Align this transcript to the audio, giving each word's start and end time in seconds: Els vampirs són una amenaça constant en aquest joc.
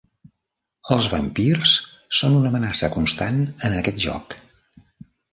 Els 0.93 1.09
vampirs 1.09 1.73
són 2.19 2.37
una 2.37 2.51
amenaça 2.53 2.89
constant 2.95 3.37
en 3.69 3.75
aquest 3.83 4.01
joc. 4.05 4.35